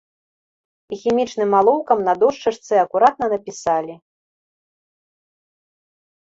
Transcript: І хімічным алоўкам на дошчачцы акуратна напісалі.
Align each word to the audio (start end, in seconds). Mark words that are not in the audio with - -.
І 0.95 0.97
хімічным 1.01 1.51
алоўкам 1.59 1.99
на 2.07 2.13
дошчачцы 2.23 2.73
акуратна 2.85 3.25
напісалі. 3.35 3.99